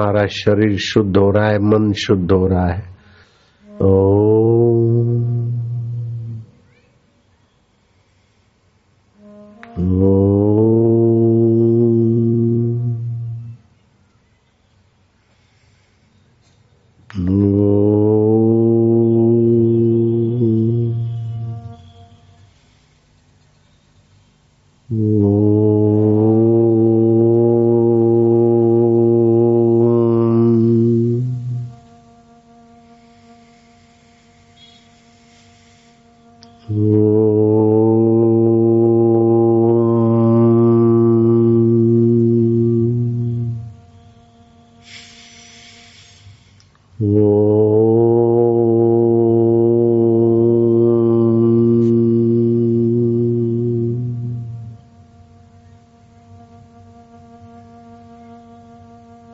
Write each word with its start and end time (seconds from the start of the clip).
तुम्हारा 0.05 0.27
शरीर 0.27 0.77
शुद्ध 0.77 1.17
हो 1.17 1.31
रहा 1.31 1.49
है 1.49 1.59
मन 1.59 1.93
शुद्ध 1.93 2.31
हो 2.31 2.47
रहा 2.47 2.67
है। 2.67 2.83
ओ, 3.81 3.97
अब 9.77 10.24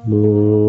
Lord. 0.07 0.60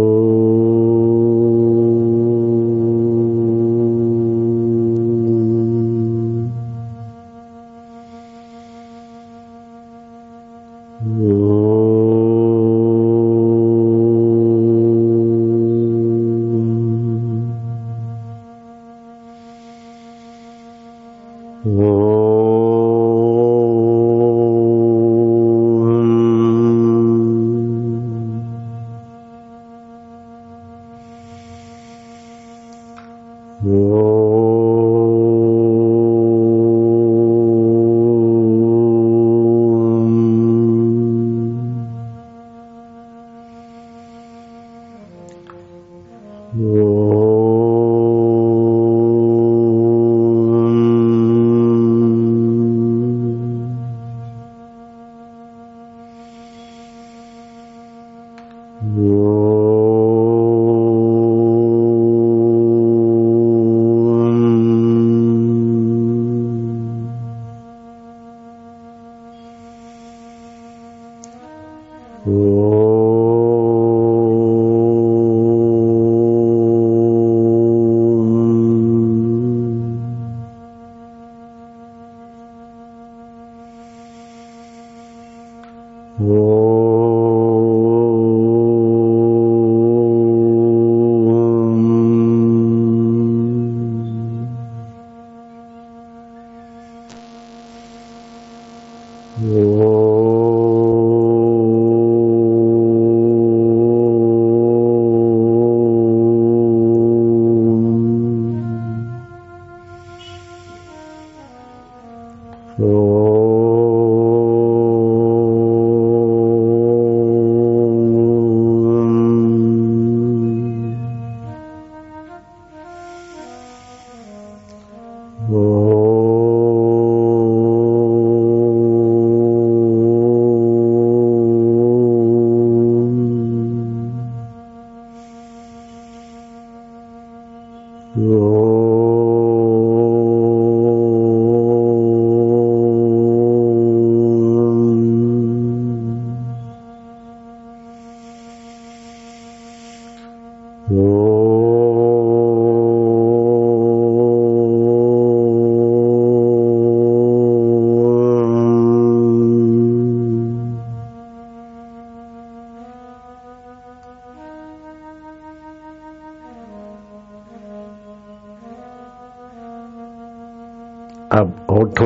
Oh. 46.54 47.01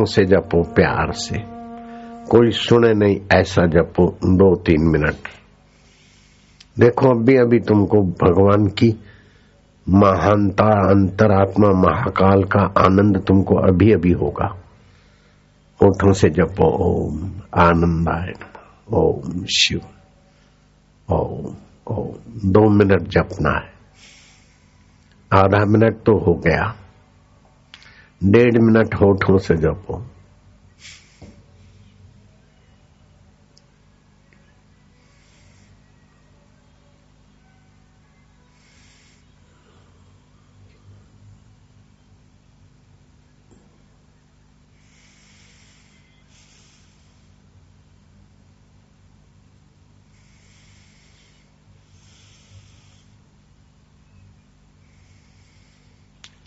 से 0.06 0.24
जपो 0.24 0.62
प्यार 0.62 1.12
से। 1.12 1.38
कोई 2.30 2.50
सुने 2.50 2.94
नहीं 2.94 3.20
ऐसा 3.40 3.66
जपो 3.66 4.18
दो 4.24 4.56
तीन 4.56 4.80
मिनट। 4.80 5.16
देखो 6.78 7.10
अभी 7.10 7.36
अभी 7.36 7.60
तुमको 7.60 8.02
भगवान 8.02 8.66
की 8.66 9.00
महानता, 9.88 10.64
अंतरात्मा, 10.64 11.68
महाकाल 11.68 12.44
का 12.44 12.60
आनंद 12.60 13.24
तुमको 13.28 13.54
अभी 13.54 13.92
अभी 13.92 14.12
होगा। 14.12 14.56
होठों 15.82 16.12
से 16.12 16.28
जपो, 16.30 16.64
ओम 16.64 17.30
आनंदाय 17.58 18.32
ओम 18.92 19.44
शिव, 19.44 19.80
ओम 21.14 21.54
ओम। 21.94 22.08
दो 22.50 22.70
मिनट 22.70 23.02
जपना 23.02 23.58
है। 23.58 23.76
आधा 25.32 25.64
मिनट 25.64 25.96
तो 25.96 26.18
हो 26.18 26.34
गया। 26.34 26.74
डेढ़ 28.24 28.58
मिनट 28.58 28.94
होठों 28.94 29.38
से 29.38 29.56
जपो। 29.56 30.02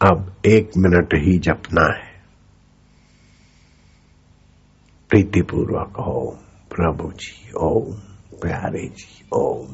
अब 0.06 0.36
एक 0.46 0.72
मिनट 0.78 1.10
ही 1.14 1.40
जपना 1.40 1.98
है। 1.98 2.24
प्रीतिपूर्वक 5.10 6.00
ओम, 6.00 6.36
प्रभु 6.76 7.12
जी 7.12 7.52
ओम, 7.58 7.94
प्यारे 8.40 8.88
जी 8.88 9.28
ओम। 9.34 9.68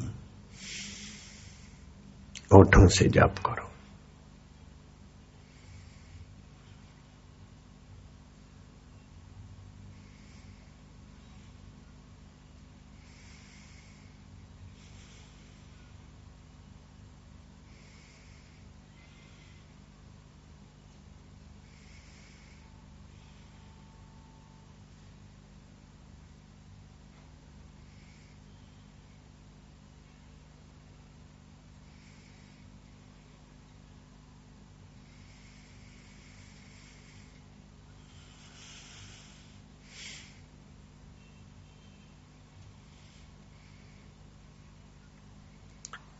ओठों 2.60 2.88
से 2.88 3.06
जप 3.06 3.36
करो। 3.46 3.65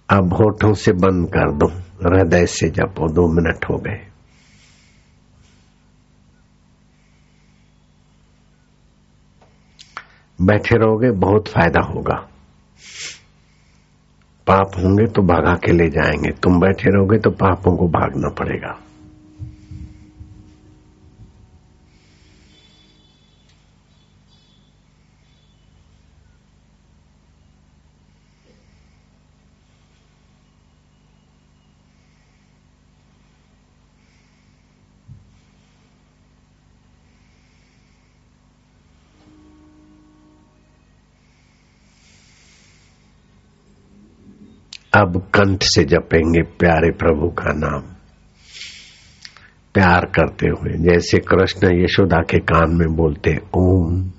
अब 0.10 0.34
होठों 0.34 0.74
से 0.74 0.92
बंद 0.92 1.28
कर 1.28 1.52
दो, 1.52 1.68
हृदय 2.10 2.46
से 2.46 2.70
जपो, 2.70 3.08
दो 3.08 3.28
मिनट 3.28 3.66
हो 3.66 3.78
गए। 3.78 4.08
बैठे 10.42 10.76
रहोगे, 10.78 11.12
बहुत 11.12 11.48
फ़ायदा 11.48 11.82
होगा। 11.82 12.30
पाप 14.48 14.72
होंगे 14.78 15.06
तो 15.06 15.22
भागा 15.22 15.54
के 15.54 15.72
ले 15.72 15.90
जाएँगे, 15.90 16.32
तुम 16.32 16.60
बैठे 16.60 16.90
रहोगे 16.90 17.18
तो 17.20 17.30
पापों 17.30 17.78
को 17.78 17.88
भागना 17.88 18.30
पड़ेगा। 18.30 18.80
अब 44.96 45.28
कंठ 45.36 45.64
से 45.64 45.84
जपेंगे 45.84 46.42
प्यारे 46.42 46.92
प्रभु 46.92 47.28
का 47.30 47.54
नाम। 47.54 47.82
प्यार 49.74 50.06
करते 50.06 50.48
हुए, 50.48 50.74
जैसे 50.78 51.18
कृष्ण 51.20 51.84
यशोदा 51.84 52.18
के 52.18 52.40
कान 52.40 52.76
में 52.76 52.96
बोलते, 52.96 53.38
ओम। 53.54 54.12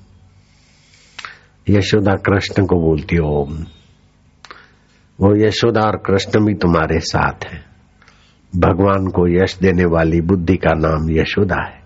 यशोदा 1.68 2.12
कृष्ण 2.12 2.66
को 2.66 2.76
बोलती, 2.76 3.18
ओम। 3.18 3.58
वो 5.20 5.46
यशोदा 5.46 5.80
और 5.80 5.96
कृष्ण 5.96 6.46
भी 6.46 6.54
तुम्हारे 6.54 7.00
साथ 7.00 7.52
है। 7.52 7.64
भगवान 8.56 9.06
को 9.06 9.28
यश 9.28 9.58
देने 9.58 9.84
वाली 9.84 10.20
बुद्धि 10.20 10.56
का 10.56 10.74
नाम 10.74 11.10
यशोदा 11.10 11.62
है, 11.62 11.80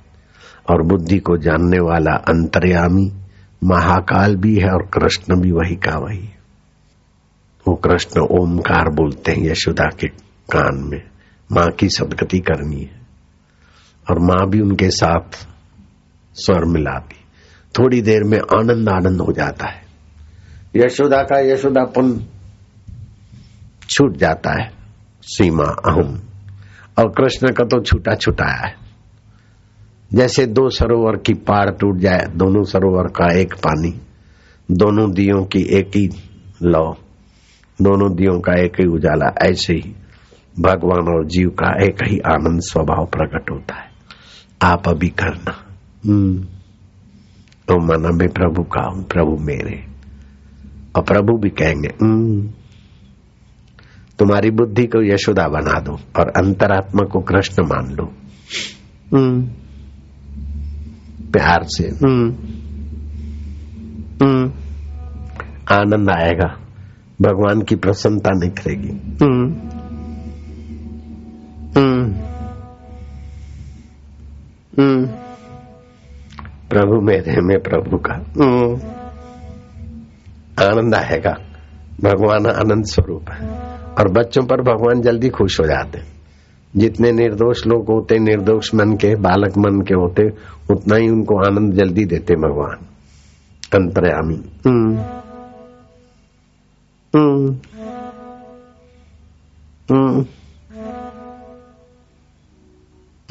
और 0.70 0.82
बुद्धि 0.82 1.18
को 1.18 1.36
जानने 1.36 1.78
वाला 1.78 2.16
अंतर्यामी 2.16 3.12
महाकाल 3.64 4.36
भी 4.36 4.58
है, 4.58 4.70
और 4.70 4.82
कृष्ण 4.82 5.40
भी 5.40 5.52
वही 5.52 5.76
का 5.76 5.98
वही 5.98 6.24
है। 6.24 6.39
वो 7.68 7.74
कृष्ण 7.74 8.20
ओमकार 8.20 8.88
बोलते 8.88 9.32
हैं 9.32 9.50
यशोदा 9.50 9.84
के 9.84 10.08
कान 10.52 10.84
में। 10.84 11.02
माँ 11.52 11.70
की 11.70 11.88
सदगति 11.88 12.38
करनी 12.38 12.80
है। 12.80 13.00
और 14.10 14.18
माँ 14.18 14.50
भी 14.50 14.60
उनके 14.60 14.90
साथ 14.90 15.48
स्वर 16.34 16.64
मिलाती। 16.64 17.16
थोड़ी 17.78 18.02
देर 18.02 18.22
में 18.24 18.38
आनंद 18.38 18.88
आनंद 18.88 19.20
हो 19.20 19.32
जाता 19.32 19.66
है। 19.66 19.82
यशोदा 20.76 21.22
का 21.22 21.38
यशोदापन 21.38 22.26
छूट 23.88 24.16
जाता 24.16 24.62
है। 24.62 24.72
सीमा 25.22 25.64
अहम। 25.64 26.20
और 26.98 27.08
कृष्ण 27.08 27.52
का 27.52 27.64
तो 27.64 27.82
छूटा 27.82 28.14
छुटाया 28.14 28.66
है। 28.66 28.74
जैसे 30.12 30.46
दो 30.46 30.68
सरोवर 30.68 31.16
की 31.16 31.34
पार 31.34 31.70
टूट 31.70 31.98
जाए, 31.98 32.26
दोनों 32.34 32.64
सरोवर 32.64 33.02
का 33.02 33.32
एक 33.32 33.54
पानी, 33.54 34.00
दोनों 34.70 35.12
दियों 35.12 35.44
की 35.44 35.62
एक 35.62 35.88
ही 35.88 36.10
लौ। 36.62 36.96
दोनों 37.82 38.14
दियों 38.16 38.40
का 38.40 38.52
एक 38.60 38.80
ही 38.80 38.86
उजाला 38.86 39.34
ऐसे 39.42 39.74
ही 39.74 39.94
भगवान 40.60 41.08
और 41.14 41.26
जीव 41.26 41.48
का 41.48 41.84
एक 41.84 41.96
ही 42.02 42.18
आनंद 42.18 42.60
स्वभाव 42.60 43.06
प्रकट 43.06 43.50
होता 43.50 43.74
है। 43.74 43.90
आप 44.62 44.88
अभी 44.88 45.08
करना। 45.08 45.52
तो 47.68 47.78
माना 47.86 48.08
मैं 48.08 48.28
प्रभु 48.28 48.62
का 48.62 48.82
हूँ 48.88 49.04
प्रभु 49.04 49.36
मेरे। 49.40 49.84
और 50.96 51.02
प्रभु 51.02 51.36
भी 51.38 51.48
कहेंगे 51.50 51.88
तुम्हारी 54.18 54.50
बुद्धि 54.50 54.86
को 54.86 55.02
यशोदा 55.02 55.48
बना 55.48 55.80
दो 55.80 55.92
और 55.92 56.28
अंतरात्मा 56.28 57.04
को 57.04 57.20
कृष्ण 57.20 57.62
मान 57.64 57.94
लो। 57.94 58.12
प्यार 61.32 61.62
से। 61.64 61.88
आनंद 65.74 66.10
आएगा। 66.10 66.59
भगवान 67.22 67.62
की 67.62 67.76
प्रसन्नता 67.76 68.30
निखरेगी। 68.34 69.18
हम्म। 69.22 69.54
हम्म। 71.76 72.12
हम्म। 74.82 75.06
प्रभु 76.70 77.00
मेरे 77.00 77.40
में 77.40 77.60
प्रभु 77.60 77.96
का। 77.96 78.14
आनंद 80.64 80.94
आएगा। 80.94 81.30
भगवान 82.04 82.46
आनंद 82.46 82.84
स्वरूप 82.84 83.24
है। 83.30 83.48
और 83.98 84.08
बच्चों 84.08 84.42
पर 84.42 84.62
भगवान 84.62 85.00
जल्दी 85.00 85.28
खुश 85.28 85.60
हो 85.60 85.64
जाते 85.64 85.98
हैं। 85.98 86.06
जितने 86.76 87.12
निर्दोष 87.12 87.66
लोग 87.66 87.86
होते 87.88 88.18
निर्दोष 88.18 88.74
मन 88.74 88.92
के 88.92 89.14
बालक 89.14 89.58
मन 89.58 89.80
के 89.80 89.94
होते 89.94 90.28
उतना 90.74 90.96
ही 90.96 91.08
उनको 91.08 91.38
आनंद 91.38 91.72
जल्दी 91.72 92.04
देते 92.04 92.34
भगवान। 92.34 92.76
अंतर्यामी 93.80 94.36
हम्म 97.16 97.60
हम्म 99.90 100.26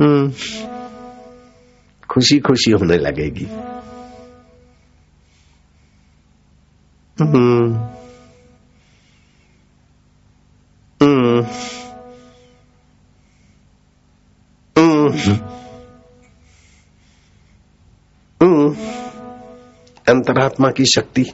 हम्म 0.01 0.31
खुशी 2.09 2.39
खुशी 2.39 2.71
होने 2.71 2.98
लगेगी। 2.98 3.48
अंतरात्मा 20.09 20.69
की 20.71 20.86
शक्ति 20.86 21.25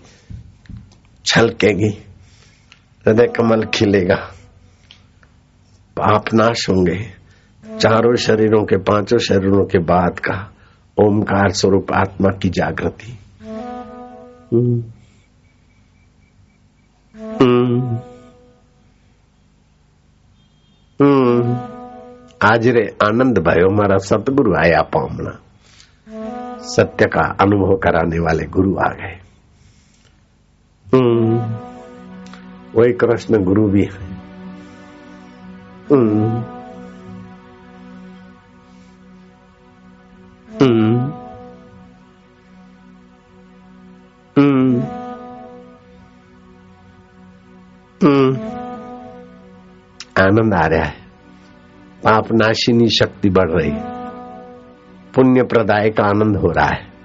छलकेगी। 1.26 2.15
हृदय 3.06 3.28
कमल 3.28 3.64
खिलेगा 3.74 4.16
पाप 5.98 6.34
नाश 6.34 6.70
होंगे 6.70 6.98
चारों 7.64 8.16
शरीरों 8.16 8.64
के, 8.64 8.78
पाँचों 8.78 9.18
शरीरों 9.18 9.66
के 9.66 9.80
बाद 9.84 10.20
का 10.20 10.36
ओमकार 10.98 11.52
स्वरूप 11.52 11.92
आत्मा 11.92 12.30
की 12.32 12.50
जागृति 12.50 13.18
हम्म। 14.54 14.84
हम्म। 17.16 18.00
हम्म। 21.00 21.56
आज 22.44 22.68
रे 22.68 22.86
आनंद 23.04 23.40
भयो 23.40 23.70
हमारा 23.70 23.98
सतगुरु 23.98 24.56
आया 24.56 24.82
पामना 24.96 25.38
सत्य 26.66 27.06
का 27.06 27.28
अनुभव 27.42 27.76
कराने 27.76 28.20
वाले 28.20 28.46
गुरु 28.48 28.76
आ 28.78 28.90
गए 28.94 29.20
वही 32.76 32.94
कृष्ण 32.94 33.44
गुरु 33.44 33.68
भी 33.70 33.84
है। 33.84 34.16
आनंद 50.20 50.54
आ 50.54 50.68
रहा 50.68 50.84
है। 50.84 50.96
पाप 52.04 52.26
नाशिनी 52.32 52.90
शक्ति 52.90 53.30
बढ़ 53.30 53.52
रही 53.52 53.72
पुण्य 55.16 55.44
प्रदाय 55.44 55.90
का 55.90 56.04
आनंद 56.04 56.38
हो 56.38 56.48
रहा 56.48 56.66
है। 56.66 56.96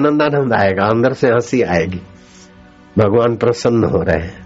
आनंद 0.00 0.22
आनंद 0.22 0.52
आएगा, 0.52 0.88
अंदर 0.88 1.12
से 1.12 1.28
हँसी 1.28 1.62
आएगी। 1.62 2.00
भगवान 2.98 3.36
प्रसन्न 3.36 3.84
हो 3.84 4.02
रहे 4.02 4.18
हैं। 4.18 4.38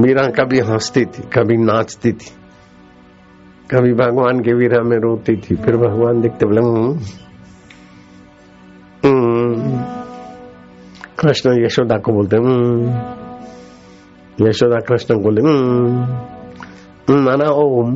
मीरा 0.00 0.22
कभी 0.30 0.58
हंसती 0.60 1.04
थी, 1.04 1.22
कभी 1.32 1.56
नाचती 1.56 2.12
थी, 2.12 2.30
कभी 3.70 3.92
भगवान 3.94 4.40
के 4.40 4.52
वीरा 4.54 4.82
में 4.82 4.96
रोती 4.98 5.34
थी, 5.36 5.56
फिर 5.56 5.76
भगवान 5.76 6.20
देखते 6.20 6.46
बोले 6.46 6.60
कृष्ण 11.18 11.64
यशोदा 11.64 11.96
को 11.96 12.12
बोलते। 12.12 12.36
यशोदा 14.48 14.76
कृष्ण 14.76 15.14
बोले 15.14 15.42
माना 17.14 17.48
ओम 17.50 17.94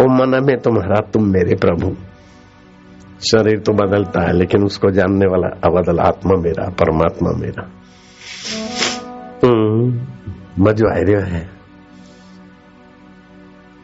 ओम 0.00 0.18
माना 0.18 0.40
मैं 0.40 0.56
तुम्हारा 0.56 1.00
तुम 1.12 1.24
मेरे 1.24 1.54
प्रभु 1.54 1.94
शरीर 3.20 3.58
तो 3.58 3.72
बदलता 3.72 4.20
है, 4.22 4.32
लेकिन 4.32 4.64
उसको 4.64 4.90
जानने 4.90 5.26
वाला 5.26 5.48
अबदल 5.64 5.98
आत्मा 5.98 6.40
मेरा, 6.40 6.68
परमात्मा 6.70 7.30
मेरा। 7.32 7.64
मजो 10.60 10.86
आ 10.88 10.96
रहा 10.96 11.26
है। 11.26 11.50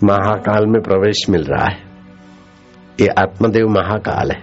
महाकाल 0.04 0.66
में 0.66 0.80
प्रवेश 0.82 1.26
मिल 1.30 1.44
रहा 1.44 1.64
है। 1.64 1.78
ये 3.00 3.06
आत्मदेव 3.06 3.66
महाकाल 3.68 4.30
है। 4.30 4.42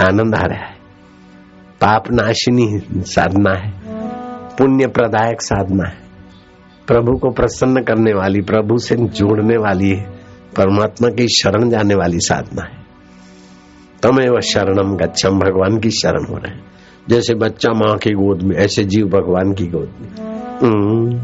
आनंद 0.00 0.34
आ 0.34 0.46
रहा 0.46 0.64
है। 0.64 0.74
पाप 1.80 2.04
नाशिनी 2.12 2.82
साधना 2.90 3.54
है। 3.54 3.72
पुण्य 4.58 4.86
प्रदायक 4.86 5.42
साधना 5.42 5.88
है। 5.88 5.98
प्रभु 6.86 7.16
को 7.16 7.30
प्रसन्न 7.30 7.82
करने 7.82 8.12
वाली, 8.12 8.40
प्रभु 8.40 8.78
से 8.78 8.96
जोड़ने 8.96 9.56
वाली 9.56 9.90
है 9.90 10.02
परमात्मा 10.56 11.08
की 11.08 11.28
शरण 11.28 11.70
जाने 11.70 11.94
वाली 11.94 12.18
साधना 12.18 12.62
है। 12.62 12.84
तमें 14.02 14.28
वह 14.28 14.40
शरणम 14.40 14.96
गच्छम 14.96 15.30
भगवान 15.30 15.78
की 15.78 15.90
शरण 15.90 16.26
हो 16.26 16.36
रहे 16.36 16.54
हैं। 16.54 16.64
जैसे 17.08 17.34
बच्चा 17.34 17.72
माँ 17.72 17.96
की 17.96 18.10
गोद 18.10 18.42
में, 18.42 18.56
ऐसे 18.56 18.84
जीव 18.84 19.06
भगवान 19.06 19.54
की 19.54 19.66
गोद 19.66 19.94
में। 20.00 20.08
हम्म। 20.62 21.18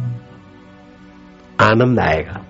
आनंद 1.66 2.00
आएगा। 2.00 2.40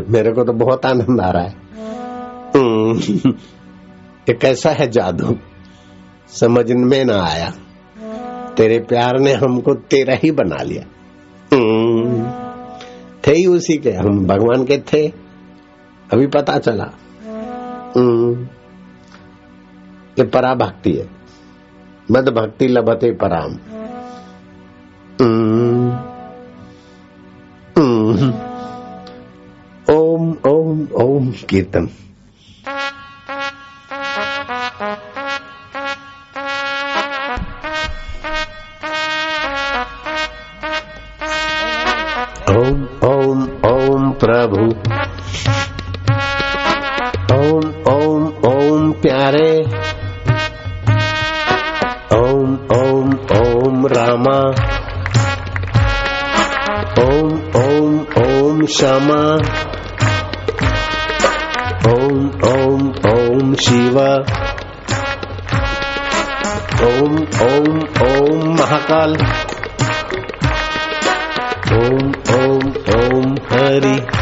मेरे 0.09 0.31
को 0.31 0.43
तो 0.43 0.53
बहुत 0.53 0.85
आनंद 0.85 1.21
आ 1.21 1.31
रहा 1.31 1.43
है। 1.43 1.55
हम्म। 2.55 3.29
ये 4.29 4.33
कैसा 4.33 4.69
है 4.69 4.91
जादू, 4.91 5.37
समझ 6.27 6.71
में 6.71 7.05
ना 7.05 7.23
आया। 7.23 7.53
तेरे 8.57 8.79
प्यार 8.79 9.19
ने 9.19 9.33
हमको 9.33 9.73
तेरा 9.73 10.15
ही 10.23 10.31
बना 10.31 10.63
लिया। 10.63 10.83
हम्म। 11.53 12.23
थे 13.27 13.31
ही 13.31 13.45
उसी 13.45 13.77
के, 13.77 13.91
हम 13.91 14.27
भगवान 14.27 14.65
के 14.65 14.77
थे। 14.77 15.07
अभी 16.13 16.27
पता 16.27 16.57
चला। 16.57 16.91
हम्म। 17.97 18.43
ये 20.19 20.23
पराभक्ति 20.23 20.93
है। 20.93 21.09
मद 22.11 22.29
भक्ति 22.29 22.67
लभते 22.67 23.11
पराम। 23.11 23.80
ओम 29.89 30.35
ओम 30.45 30.87
ओम 30.93 31.31
कीर्तन। 31.49 31.89
ओम 42.49 42.79
ओम 43.03 43.43
ओम 43.65 44.11
प्रभु। 44.11 44.63
ओम 47.35 47.65
ओम 47.93 48.27
ओम 48.45 48.91
प्यारे। 48.91 49.51
Om 52.15 52.57
Om 52.75 53.13
Om 53.37 53.87
Rama. 53.87 54.80
Shama 58.71 59.37
Om 61.85 62.31
Om 62.41 62.93
Om 63.03 63.55
Shiva. 63.55 64.23
Om 66.79 67.13
Om 67.51 67.67
Om 67.99 68.55
Mahakal. 68.55 69.17
Om 71.71 72.13
Om 72.39 72.73
Om 72.87 73.37
Hari. 73.49 74.20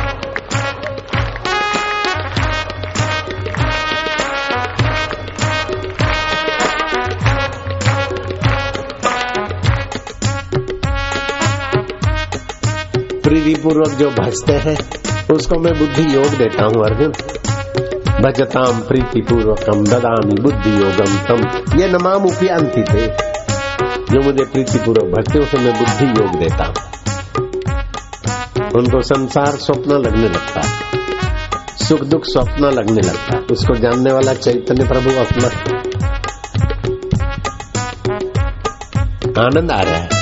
प्रीति 13.49 13.61
पूर्वक 13.61 13.89
जो 13.89 14.09
भजते 14.09 14.53
हैं, 14.53 14.77
उसको 15.35 15.59
मैं 15.59 15.73
बुद्धि 15.79 16.15
योग 16.15 16.25
देता 16.25 16.63
हूँ 16.63 16.85
अर्जुन 16.85 17.11
भजताम 18.21 18.79
प्रीति 18.79 19.21
पूर्वकम 19.21 19.83
ददामी 19.83 20.41
बुद्धि 20.41 20.69
योगम 20.69 21.15
तम। 21.27 21.79
ये 21.79 21.87
नमाम 21.87 22.25
उपयांति 22.25 22.81
थे 22.81 23.07
जो 24.11 24.21
मुझे 24.21 24.45
प्रीति 24.45 24.77
पूर्वक 24.79 25.17
भक्ति 25.17 25.39
उसे 25.39 25.57
मैं 25.57 25.73
बुद्धि 25.77 26.05
योग 26.05 26.35
देता 26.39 26.65
हूँ। 26.65 26.75
उनको 28.75 29.01
संसार 29.01 29.47
स्वप्न 29.47 29.91
लगने 29.91 30.29
लगता 30.29 30.61
है। 30.61 30.73
सुख 31.87 32.01
दुख 32.01 32.25
स्वप्न 32.25 32.65
लगने 32.65 33.01
लगता 33.01 33.37
है। 33.37 33.43
उसको 33.51 33.75
जानने 33.75 34.13
वाला 34.13 34.33
चैतन्य 34.33 34.87
प्रभु 34.87 35.09
अपना। 35.09 35.47
आनंद 39.43 39.71
आ 39.71 39.81
रहा 39.81 39.95
है। 39.95 40.18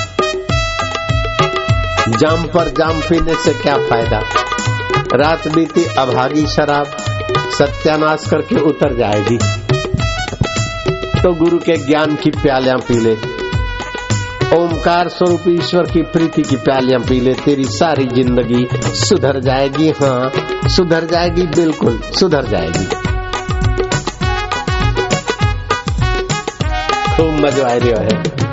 जाम 2.08 2.44
पर 2.44 2.68
जाम 2.68 3.00
पीने 3.00 3.34
से 3.34 3.52
क्या 3.54 3.76
फ़ायदा? 3.78 4.20
रात 5.14 5.48
बीती 5.48 5.84
अभागी 5.84 6.46
शराब, 6.46 6.86
सत्यानाश 7.50 8.24
करके 8.30 8.60
उतर 8.60 8.96
जाएगी। 8.96 9.38
तो 11.22 11.32
गुरु 11.34 11.58
के 11.58 11.76
ज्ञान 11.76 12.16
की 12.16 12.30
प्यालियाँ 12.30 12.78
पी 12.78 12.98
ले। 13.00 13.12
ओमकार 14.56 15.08
स्वरूप 15.08 15.44
ईश्वर 15.48 15.82
की 15.82 16.02
प्रीति 16.02 16.42
की 16.42 16.56
प्यालियाँ 16.56 17.00
पी 17.00 17.20
ले। 17.20 17.34
तेरी 17.34 17.64
सारी 17.64 18.04
ज़िंदगी 18.04 18.68
सुधर 18.84 19.40
जाएगी 19.40 19.90
हाँ 19.90 20.32
सुधर 20.68 21.04
जाएगी, 21.04 21.42
बिल्कुल 21.42 22.00
सुधर 22.18 22.46
जाएगी। 22.46 22.84
खूब 27.16 27.46
मज़ा 27.46 27.68
आ 27.68 27.74
रहा 27.74 28.02
है। 28.02 28.47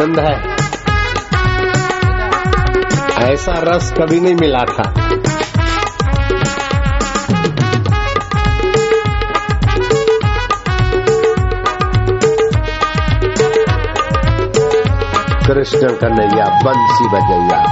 आनंद 0.00 0.20
है। 0.20 0.34
ऐसा 3.32 3.52
रस 3.56 3.94
कभी 3.98 4.20
नहीं 4.20 4.34
मिला 4.34 4.58
था। 4.58 4.92
कृष्ण 15.46 15.88
कन्हैया, 15.88 16.60
बंसी 16.64 17.08
बजैया। 17.08 17.62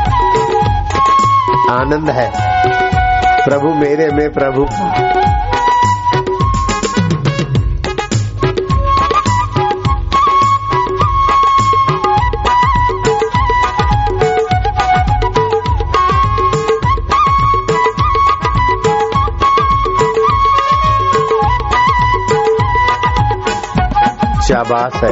आनंद 1.81 2.11
है। 2.11 2.33
प्रभु 3.45 3.75
मेरे 3.75 4.11
में 4.11 4.33
प्रभु। 4.33 5.28
शाबाश 24.59 24.95
है? 24.95 25.11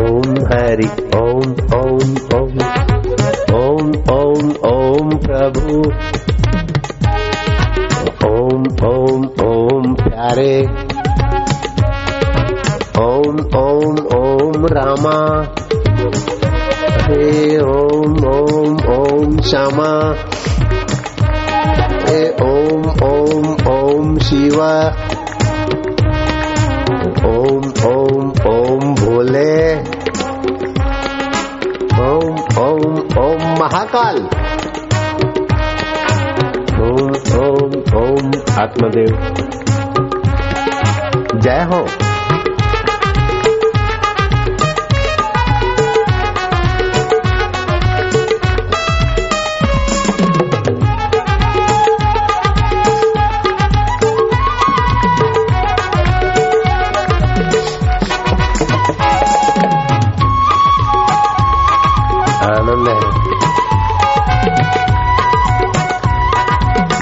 ओम 0.00 0.34
हरि, 0.46 0.88
ओम 1.16 1.52
ओम 1.74 2.16
ओम 2.34 2.58
ओम 3.54 3.92
ओम 4.12 4.50
ओम 4.72 5.16
प्रभु। 5.16 5.78
ओम 8.28 8.62
ओम 8.88 9.24
ओम 9.46 9.94
प्यारे। 9.94 10.62
ओम 12.98 13.40
ओम 13.56 14.06
ओम 14.16 14.66
रामा। 14.66 15.53
ओम 27.44 27.64
ओम 27.86 28.32
ओम 28.46 28.94
भोले। 28.94 29.74
ओम 32.00 32.36
ओम 32.58 32.96
ओम 33.24 33.58
महाकाल। 33.60 34.16
ओम 36.80 37.10
ओम 37.40 37.72
ओम 37.96 38.32
आत्मदेव। 38.62 39.34
जय 41.40 41.62
हो। 41.72 42.03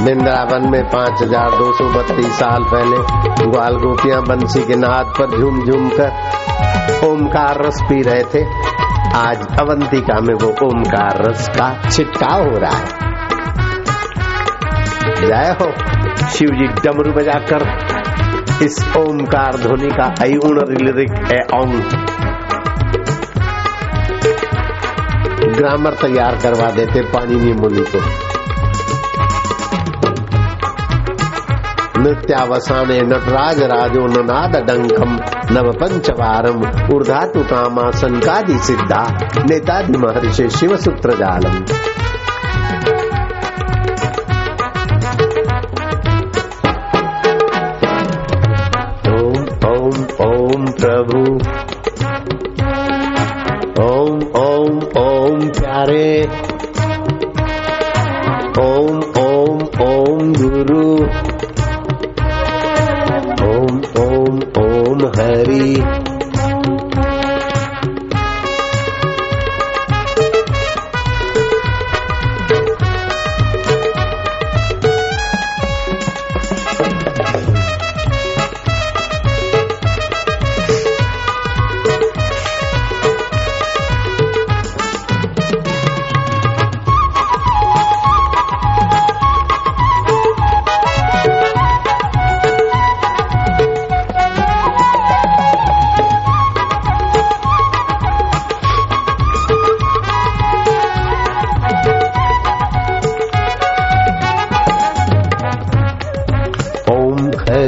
वृंदावन 0.03 0.69
में 0.71 0.83
पाँच 0.91 1.21
हज़ार 1.23 1.51
दो 1.51 1.73
सौ 1.73 1.85
बत्तीस 1.91 2.33
साल 2.37 2.65
पहले 2.71 2.97
ग्वाल 3.43 3.77
गोपियाँ 3.77 4.23
बंसी 4.23 4.63
के 4.67 4.77
नाद 4.77 5.13
पर 5.19 5.37
झूम 5.39 5.59
झूम 5.65 5.89
कर 5.91 7.07
ओमकार 7.07 7.61
रस 7.67 7.81
पी 7.83 8.01
रहे 8.03 8.25
थे। 8.33 8.43
आज 9.17 9.47
अवंतिका 9.61 10.19
में 10.21 10.33
वो 10.35 10.49
ओमकार 10.67 11.23
रस 11.27 11.49
का 11.49 11.69
छिटकाव 11.91 12.43
हो 12.43 12.59
रहा 12.59 12.77
है। 12.77 12.87
जय 15.21 15.55
हो। 15.61 15.71
शिव 16.29 16.51
जी 16.59 16.67
डमरू 16.83 17.13
बजाकर 17.13 17.67
इस 18.65 18.83
ओमकार 18.99 19.57
ध्वनि 19.59 19.91
का 19.91 20.13
अयुण 20.23 20.61
लिरिक 20.83 21.15
है 21.31 21.41
ओम 21.61 21.79
ग्रामर 25.55 25.95
तैयार 26.03 26.39
करवा 26.43 26.71
देते 26.73 27.03
पानी 27.09 27.53
मुनि 27.53 27.85
को। 27.95 28.32
नृत्यावसाने 32.03 33.01
नटराज 33.01 33.63
राजो 33.63 34.07
ननाद 34.07 34.57
डंकम 34.57 35.17
नव 35.55 35.73
पंचवारम 35.73 36.61
ऊर्धातु 36.95 37.43
कामा 37.43 37.91
संकादि 37.91 38.59
सिद्धा 38.59 39.03
नेतादि 39.51 39.99
महर्षि 39.99 40.49
शिव 40.51 40.77
सूत्र 40.77 41.17
जालम 41.17 41.65
प्रभु। 50.83 51.19
ओम 53.83 54.19
ओम 54.37 54.79
ओम 55.03 55.41
प्यारे। 55.49 56.23
ओम 58.61 58.99
ओम 59.19 59.32
ओम 65.53 66.02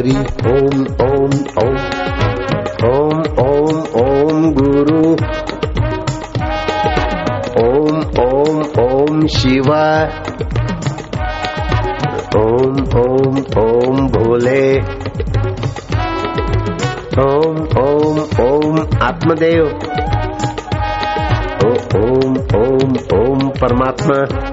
हरि 0.05 0.15
ओम 0.49 0.81
ओम 1.03 1.31
ओम 1.59 1.77
ओम 2.85 3.21
ओम 3.43 3.77
ओम 4.01 4.43
गुरु 4.53 4.99
ओम 7.61 8.01
ओम 8.25 8.61
ओम 8.83 9.27
शिवा 9.27 9.87
ओम 12.37 12.83
ओम 13.01 13.39
ओम 13.63 14.07
भोले 14.09 14.67
ओम 17.19 17.63
ओम 17.85 18.21
ओम 18.45 18.81
आत्मदेव 19.03 19.67
ओम 21.65 22.37
ओम 22.55 22.97
ओम 23.15 23.49
परमात्मा 23.61 24.44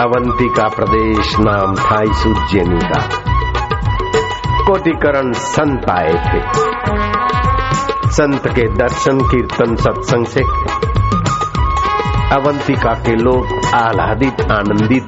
अवंती 0.00 0.48
का 0.48 0.68
प्रदेश 0.68 1.36
नाम 1.40 1.74
था 1.74 2.02
इस 2.02 2.24
का 2.82 3.06
कोटिकरण 4.66 5.32
संत 5.32 5.90
आए 5.90 6.12
थे। 6.12 6.40
संत 8.10 8.48
के 8.48 8.62
दर्शन, 8.62 9.20
कीर्तन, 9.20 9.76
सत्संग 9.76 10.26
से। 10.26 10.40
अवंतिका 12.34 12.94
के 12.94 13.16
लोग 13.16 13.46
आह्लादित, 13.74 14.40
आनंदित 14.40 15.04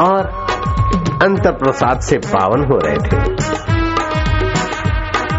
और 0.00 0.46
अंत 1.22 1.46
प्रसाद 1.46 2.00
से 2.00 2.16
पावन 2.16 2.64
हो 2.64 2.78
रहे 2.84 2.96
थे। 2.96 3.34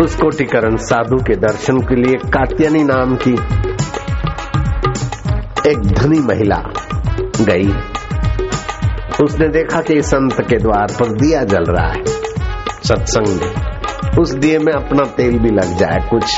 उस 0.04 0.16
कोटिकरण 0.16 0.76
साधु 0.76 1.18
के 1.24 1.36
दर्शन 1.36 1.80
के 1.80 1.96
लिए 1.96 2.30
कात्यानी 2.30 2.84
नाम 2.84 3.16
की 3.16 3.34
एक 5.72 5.80
धनी 5.80 6.20
महिला 6.20 6.64
गई। 7.42 7.93
उसने 9.24 9.48
देखा 9.48 9.82
कि 9.82 10.02
संत 10.02 10.42
के 10.42 10.58
द्वार 10.58 10.88
पर 11.00 11.06
दिया 11.06 11.44
जल 11.44 11.64
रहा 11.64 11.88
है। 11.88 12.06
सत्संग। 12.84 13.64
उस 14.20 14.34
दिए 14.34 14.60
में 14.60 14.74
अपना 14.74 15.04
तेल 15.04 15.40
भी 15.40 15.50
लग 15.50 15.78
जाए 15.78 16.08
कुछ। 16.10 16.38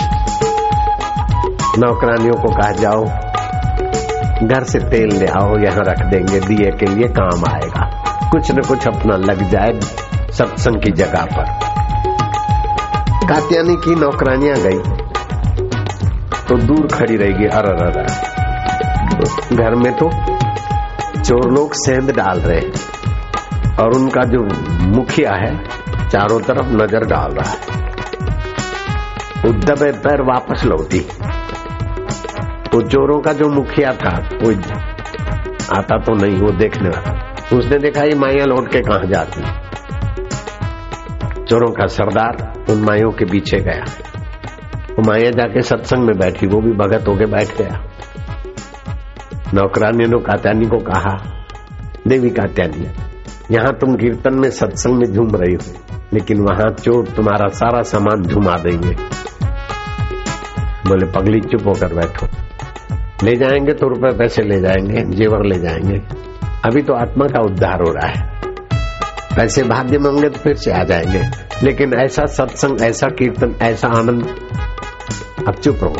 नौकरानियों 1.80 2.34
को 2.34 2.54
कहा, 2.54 2.72
जाओ, 2.72 3.06
घर 4.48 4.64
से 4.64 4.80
तेल 4.80 5.10
ले 5.20 5.26
आओ, 5.26 5.58
यहाँ 5.58 5.84
रख 5.88 6.06
देंगे, 6.06 6.40
दिए 6.40 6.72
के 6.72 6.86
लिए 6.86 7.08
काम 7.08 7.44
आएगा। 7.50 8.04
कुछ 8.32 8.52
न 8.52 8.56
कुछ 8.56 8.88
अपना 8.88 9.16
लग 9.16 9.50
जाए 9.50 9.80
सत्संग 10.34 10.82
की 10.82 10.92
जगह 10.92 11.26
पर। 11.26 11.44
कात्यानी 13.28 13.76
की 13.76 13.96
नौकरानियाँ 13.96 14.56
गई। 14.56 15.06
तो 16.50 16.58
दूर 16.58 16.88
खड़ी 16.88 17.18
रहेगी 17.18 17.46
अर 17.46 17.66
अर 17.66 18.06
घर 19.56 19.76
में 19.76 19.94
तो 19.94 20.35
चोर 21.26 21.52
लोग 21.52 21.74
सेंध 21.74 22.12
डाल 22.12 22.40
रहे 22.40 22.60
हैं 22.60 23.76
और 23.76 23.94
उनका 23.96 24.24
जो 24.24 24.42
मुखिया 24.88 25.32
है, 25.34 25.64
चारों 26.10 26.40
तरफ़ 26.40 26.68
नज़र 26.68 27.06
डाल 27.06 27.32
रहा 27.32 27.52
है। 27.52 27.58
उद्धवे 29.50 29.92
पैर 29.92 30.22
वापस 30.22 30.64
लौटी। 30.66 31.00
तो 32.72 32.82
चोरों 32.82 33.20
का 33.22 33.34
जो 33.34 33.50
मुखिया 33.50 33.92
था, 33.92 34.30
वो 34.44 34.52
आता 35.76 35.98
तो 35.98 36.14
नहीं, 36.14 36.40
वो 36.40 36.52
देखने 36.52 36.90
वाला। 36.90 37.36
उसने 37.58 37.78
देखा, 37.78 38.04
ये 38.04 38.16
माइया 38.16 38.46
लौट 38.46 38.72
के 38.72 38.80
कहा 38.80 39.06
जाती 39.06 39.42
चोरों 41.44 41.72
का 41.72 41.88
सरदार 41.88 42.54
उन 42.70 42.82
माइयों 42.82 43.12
के 43.12 43.26
पीछे 43.26 43.58
गया। 43.58 43.84
वो 44.92 45.12
माया 45.12 45.32
जाके 45.32 45.62
सत्संग 45.62 46.00
में 46.00 46.20
बैठी, 46.20 46.48
वो 46.48 46.62
भी 46.62 46.72
भगत 46.72 47.08
होके 47.08 47.26
बैठ 47.26 47.58
गया। 47.58 47.95
नौकरानी 49.54 50.06
ने 50.06 50.20
कात्यानी 50.20 50.66
को 50.66 50.78
कहा, 50.78 51.46
देवी 52.08 52.30
कात्यानी 52.30 52.88
यहाँ 53.52 53.74
तुम 53.74 53.96
कीर्तन 53.96 54.34
में 54.34 54.50
सत्संग 54.52 54.94
में 54.94 55.14
झूम 55.14 55.28
रही 55.36 55.54
हो, 55.54 55.96
लेकिन 56.14 56.42
वहाँ 56.42 56.74
चोर 56.74 57.08
तुम्हारा 57.08 57.48
सारा 57.48 57.82
सामान 57.82 58.24
झुमा 58.24 58.56
देंगे। 58.56 58.96
बोले, 60.88 61.06
पगली, 61.06 61.40
चुप 61.40 61.68
होकर 61.68 61.94
बैठो। 61.94 62.28
ले 63.24 63.36
जाएँगे 63.36 63.74
तो 63.74 63.88
रुपए 63.88 64.18
पैसे 64.18 64.42
ले 64.42 64.62
जाएँगे, 64.62 65.16
जेवर 65.16 65.46
ले 65.46 65.60
जाएँगे। 65.60 66.02
अभी 66.66 66.82
तो 66.82 66.94
आत्मा 66.94 67.26
का 67.26 67.42
उद्धार 67.42 67.82
हो 67.82 67.92
रहा 67.92 68.08
है। 68.08 68.42
पैसे 69.36 69.64
भाग्य 69.64 69.98
मांगे 69.98 70.30
तो 70.30 70.40
फिर 70.40 70.56
से 70.56 70.72
आ 70.72 70.84
जाएँगे। 70.84 71.24
लेकिन 71.64 71.94
ऐसा 71.94 72.26
सत्संग, 72.26 72.82
ऐसा 72.82 73.08
कीर्तन, 73.08 73.56
ऐसा 73.62 73.88
आनंद, 73.88 74.36
अब 75.48 75.54
चुप 75.54 75.80
रहो। 75.84 75.96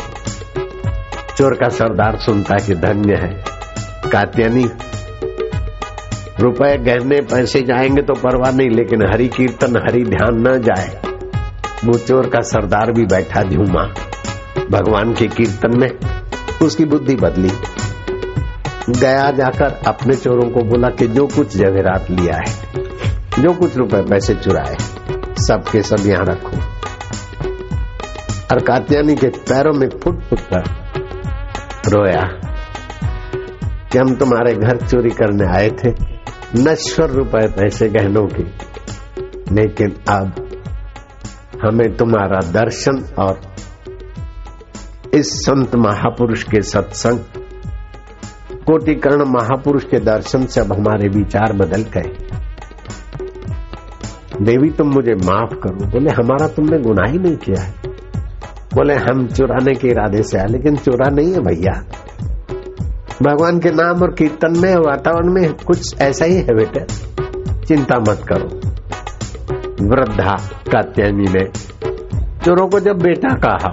चोर 1.36 1.54
का 1.54 1.68
सरदार 1.68 2.16
सुनता 2.16 2.54
कि 2.54 2.74
धन्य 2.74 3.14
है। 3.14 3.44
कात्यानी 4.10 4.64
रुपए 6.40 6.76
गहने 6.78 7.20
पैसे 7.20 7.60
जाएँगे 7.60 8.02
तो 8.02 8.14
परवाह 8.14 8.50
नहीं, 8.50 8.70
लेकिन 8.70 9.02
हरि 9.12 9.28
कीर्तन, 9.28 9.76
हरि 9.76 10.04
ध्यान 10.04 10.48
न 10.48 10.62
जाए 10.62 11.00
वो 11.84 11.98
चोर 11.98 12.26
का 12.26 12.40
सरदार 12.40 12.92
भी 12.92 13.04
बैठा 13.04 13.42
झूमा 13.42 13.82
भगवान 14.70 15.14
के 15.14 15.26
कीर्तन 15.26 15.80
में 15.80 15.90
उसकी 16.62 16.84
बुद्धि 16.84 17.14
बदली। 17.14 17.52
गया 19.00 19.30
जाकर 19.30 19.80
अपने 19.86 20.16
चोरों 20.16 20.50
को 20.50 20.60
बोला 20.60 20.88
कि 20.88 21.08
जो 21.08 21.26
कुछ 21.26 21.56
जवेरात 21.56 22.06
लिया 22.10 22.36
है, 22.36 22.82
जो 23.42 23.52
कुछ 23.52 23.76
रुपए 23.76 24.02
पैसे 24.02 24.34
चुराए, 24.34 24.76
सबके 25.38 25.82
सब 25.82 26.06
यहाँ 26.06 26.24
रखो। 26.24 26.56
और 28.52 28.60
कात्यानी 28.60 29.16
के 29.16 29.26
पैरों 29.26 29.72
में 29.72 29.88
फुट 29.88 30.22
फुट 30.22 30.40
कर 30.40 30.85
रोया 31.88 32.22
कि 33.92 33.98
हम 33.98 34.14
तुम्हारे 34.14 34.54
घर 34.54 34.76
चोरी 34.76 35.10
करने 35.10 35.46
आए 35.56 35.68
थे, 35.68 35.90
नश्वर 36.56 37.10
रुपए 37.10 37.46
पैसे 37.46 37.88
गहनों 37.88 38.26
के। 38.26 38.66
लेकिन 39.52 39.94
अब 40.08 40.46
हमें 41.64 41.96
तुम्हारा 41.96 42.38
दर्शन 42.52 43.04
और 43.18 43.40
इस 45.14 45.26
संत 45.26 45.76
महापुरुष 45.76 46.42
के 46.42 46.62
सत्संग, 46.62 47.18
कोटिकर्ण 48.66 49.24
महापुरुष 49.24 49.84
के 49.84 50.00
दर्शन 50.00 50.46
से 50.46 50.60
अब 50.60 50.72
हमारे 50.72 51.08
विचार 51.08 51.52
बदल 51.52 51.82
गए। 51.82 52.26
देवी, 54.42 54.70
तुम 54.70 54.88
मुझे 54.88 55.14
माफ़ 55.14 55.54
करो, 55.54 55.86
बोले, 55.86 56.10
हमारा 56.10 56.48
तुमने 56.48 56.78
गुनाह 56.78 57.12
ही 57.12 57.18
नहीं 57.18 57.36
किया 57.36 57.62
है। 57.62 57.85
बोले, 58.74 58.94
हम 58.94 59.26
चुराने 59.26 59.74
के 59.74 59.88
इरादे 59.88 60.22
से 60.22 60.38
आए, 60.38 60.46
लेकिन 60.46 60.76
चुरा 60.76 61.08
नहीं 61.10 61.32
है 61.32 61.40
भैया। 61.40 61.72
भगवान 63.22 63.58
के 63.58 63.70
नाम 63.70 64.02
और 64.02 64.12
कीर्तन 64.12 64.58
में 64.58 64.74
वातावरण 64.76 65.32
में 65.32 65.52
कुछ 65.66 66.00
ऐसा 66.00 66.24
ही 66.24 66.36
है 66.36 66.54
बेटे। 66.54 66.84
चिंता 67.66 67.98
मत 68.00 68.20
करो। 68.28 68.48
वृद्धा 69.86 70.34
कात्यायनी 70.72 71.24
ने 71.28 71.44
चोरों 72.44 72.66
को 72.68 72.80
जब 72.80 72.98
बेटा 72.98 73.34
कहा 73.36 73.70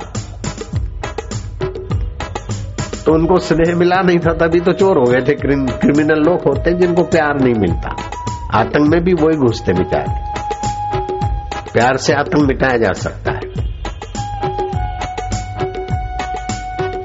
तो 3.06 3.14
उनको 3.14 3.38
स्नेह 3.38 3.76
मिला 3.76 4.02
नहीं 4.02 4.18
था, 4.18 4.34
तभी 4.34 4.60
तो 4.60 4.72
चोर 4.72 4.98
हो 4.98 5.04
गए 5.04 5.22
थे। 5.22 5.34
क्रिमिनल 5.36 6.22
लोग 6.22 6.42
होते 6.48 6.74
जिनको 6.74 7.04
प्यार 7.04 7.40
नहीं 7.42 7.54
मिलता। 7.54 7.90
आतंक 8.60 8.88
में 8.88 9.04
भी 9.04 9.14
वही 9.14 9.38
घुसते 9.38 9.74
बेचारे। 9.74 10.14
प्यार 11.74 11.98
से 11.98 12.14
आतंक 12.14 12.48
मिटाया 12.48 12.78
जा 12.78 12.92
सकता 12.94 13.33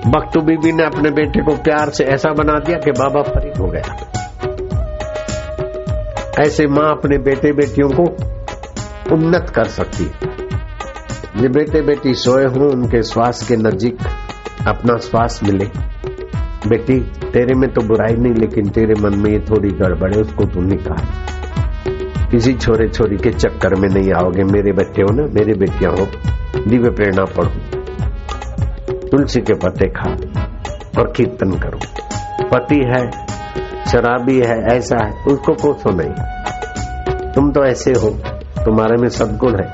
बख्तू 0.07 0.41
बीबी 0.41 0.73
ने 0.73 0.85
अपने 0.85 1.11
बेटे 1.11 1.43
को 1.43 1.57
प्यार 1.57 1.91
से 1.91 2.05
ऐसा 2.05 2.33
बना 2.33 2.59
दिया 2.59 2.79
कि 2.79 2.91
बाबा 2.91 3.23
फरीद 3.23 3.57
हो 3.57 3.67
गया 3.67 3.97
ऐसे 6.41 6.67
माँ 6.67 6.91
अपने 6.91 7.19
बेटे 7.19 7.53
बेटियों 7.53 7.89
को 7.91 8.03
उन्नत 9.15 9.53
कर 9.55 9.65
सकती 9.65 10.05
है। 10.05 10.11
ये 11.43 11.49
बेटे 11.49 11.83
बेटी 11.83 12.15
सोए 12.15 12.45
हों, 12.45 12.71
उनके 12.71 13.03
श्वास 13.03 13.49
के 13.49 13.57
नजीक 13.57 13.99
अपना 14.69 14.97
श्वास 14.97 15.41
मिले। 15.43 15.65
बेटी, 16.69 17.01
तेरे 17.33 17.55
में 17.55 17.71
तो 17.71 17.81
बुराई 17.81 18.15
नहीं, 18.15 18.35
लेकिन 18.35 18.69
तेरे 18.69 18.95
मन 18.95 19.19
में 19.19 19.31
ये 19.31 19.39
थोड़ी 19.39 19.69
गड़बड़ 19.69 20.15
है, 20.15 20.21
उसको 20.21 20.45
तू 20.45 20.61
निकाल। 20.61 21.07
किसी 22.31 22.55
छोरे 22.55 22.89
छोरी 22.89 23.17
के 23.17 23.31
चक्कर 23.31 23.75
में 23.75 23.89
नहीं 23.89 24.13
आओगे, 24.13 24.45
मेरे 24.45 24.73
बच्चे 24.73 25.03
हो 25.03 25.15
ना, 25.15 25.23
मेरे 25.23 25.55
बेटियाँ 25.55 25.93
हो, 25.93 26.07
दिव्य 26.67 26.91
प्रेरणा 26.91 27.25
पढ़ो 27.25 27.51
तुलसी 29.11 29.41
के 29.41 29.55
पत्ते 29.55 29.89
खा 29.89 30.11
और 31.01 31.13
कीर्तन 31.17 31.51
करो। 31.51 31.79
पति 32.49 32.77
है, 32.77 33.11
शराबी 33.87 34.41
है, 34.41 34.77
ऐसा 34.77 35.05
है, 35.05 35.11
उसको 35.11 35.53
कोसो 35.55 35.91
नहीं। 35.91 36.13
तुम 37.33 37.53
तो 37.53 37.65
ऐसे 37.65 37.91
हो, 37.91 38.11
तुम्हारे 38.65 38.97
में 38.97 39.09
सदगुण 39.09 39.51
है। 39.51 39.69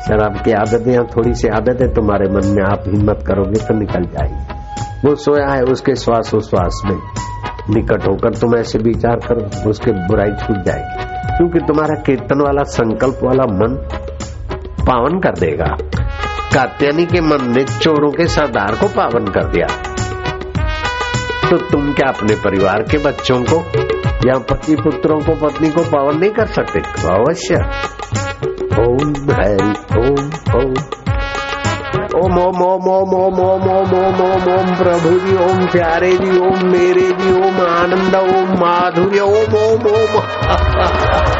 शराब 0.00 0.40
की 0.44 0.52
आदतें 0.52 0.92
या 0.92 1.02
थोड़ी 1.02 1.34
सी 1.34 1.48
आदत 1.48 1.78
है, 1.80 1.94
तुम्हारे 1.94 2.30
मन 2.30 2.46
में 2.46 2.62
आप 2.62 2.84
हिम्मत 2.86 3.24
करोगे 3.26 3.64
तो 3.64 3.74
निकल 3.74 4.02
जाएगी। 4.02 4.60
वो 5.08 5.14
सोया 5.14 5.54
है, 5.54 5.62
उसके 5.62 5.94
श्वास 5.94 6.26
श्वास 6.26 6.82
में 6.84 6.96
निकट 7.70 8.08
होकर 8.08 8.34
तुम 8.34 8.56
ऐसे 8.56 8.78
विचार 8.78 9.16
करो, 9.16 9.70
उसके 9.70 9.92
बुराई 9.92 10.30
छूट 10.30 10.56
जाएगी। 10.64 11.10
क्योंकि 11.36 11.58
तुम्हारा 11.58 12.02
कीर्तन 12.02 12.40
वाला, 12.40 12.62
संकल्प 12.62 13.20
वाला 13.22 13.44
मन 13.44 13.88
पावन 14.80 15.20
कर 15.20 15.30
देगा 15.30 15.76
कात्यानी 16.52 17.04
के 17.06 17.20
मन 17.22 17.50
ने 17.50 17.62
चोरों 17.64 18.10
के 18.12 18.26
सरदार 18.28 18.74
को 18.76 18.86
पावन 18.94 19.26
कर 19.34 19.44
दिया 19.50 19.66
तो 21.50 21.56
तुम 21.70 21.92
क्या 21.94 22.08
अपने 22.08 22.34
परिवार 22.44 22.82
के 22.90 22.98
बच्चों 23.04 23.38
को 23.44 23.58
या 24.26 24.38
पति 24.50 24.74
पुत्रों 24.76 25.18
को 25.20 25.34
पत्नी 25.40 25.70
को 25.70 25.82
पावन 25.90 26.18
नहीं 26.18 26.30
कर 26.38 26.46
सकते 26.56 26.80
अवश्य 27.10 27.60
ओम 28.82 29.30
हरि 29.32 29.70
ओम 30.00 30.26
ओम 30.58 30.74
ओम 32.20 32.38
ओम 32.38 32.62
ओम 32.62 32.88
ओम 32.88 33.14
ओम 33.16 33.38
ओम 33.40 33.70
ओम 33.70 33.94
ओम 33.98 34.20
ओम 34.22 34.48
ओम 34.54 34.74
प्रभु 34.78 35.18
जी 35.26 35.36
ओम 35.44 35.66
प्यारे 35.72 36.12
जी 36.16 36.38
ओम 36.40 36.66
मेरे 36.72 37.10
जी 37.20 37.32
ओम 37.40 37.60
आनंद 37.66 38.16
ओम 38.16 38.58
माधुर्य 38.60 39.20
ओम 39.20 39.54
ओम 39.62 39.86
ओम 39.94 41.39